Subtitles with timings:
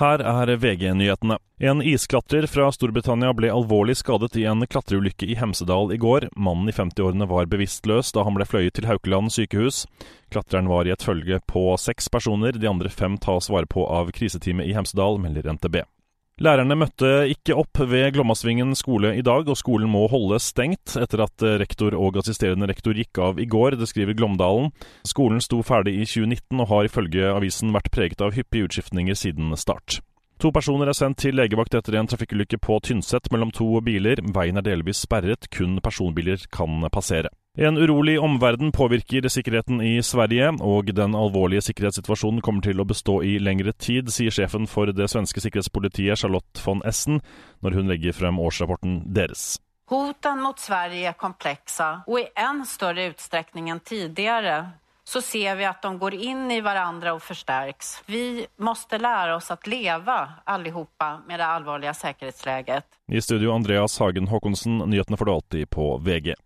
[0.00, 1.36] Her er VG-nyhetene.
[1.58, 6.30] En isklatrer fra Storbritannia ble alvorlig skadet i en klatreulykke i Hemsedal i går.
[6.40, 9.82] Mannen i 50-årene var bevisstløs da han ble fløyet til Haukeland sykehus.
[10.32, 14.08] Klatreren var i et følge på seks personer, de andre fem tas vare på av
[14.16, 15.82] kriseteamet i Hemsedal, melder NTB.
[16.40, 21.20] Lærerne møtte ikke opp ved Glommasvingen skole i dag, og skolen må holde stengt etter
[21.26, 23.76] at rektor og assisterende rektor gikk av i går.
[23.76, 24.70] Det skriver Glåmdalen.
[25.04, 29.52] Skolen sto ferdig i 2019 og har ifølge avisen vært preget av hyppige utskiftninger siden
[29.60, 30.00] start.
[30.40, 34.24] To personer er sendt til legevakt etter en trafikkulykke på Tynset mellom to biler.
[34.32, 37.28] Veien er delvis sperret, kun personbiler kan passere.
[37.58, 43.16] En urolig omverden påvirker sikkerheten i Sverige, og den alvorlige sikkerhetssituasjonen kommer til å bestå
[43.26, 47.18] i lengre tid, sier sjefen for det svenske sikkerhetspolitiet Charlotte von Essen
[47.58, 49.56] når hun legger frem årsrapporten deres.
[49.90, 54.60] Hoten mot Sverige er komplekse, og i en større utstrekning enn tidligere
[55.10, 57.96] så ser vi at de går inn i hverandre og forsterkes.
[58.06, 62.86] Vi må lære oss å leve allihopa med det alvorlige sikkerhetsleget.
[63.10, 66.36] I studio Andreas Hagen Håkonsen, nyhetene får du alltid på VG.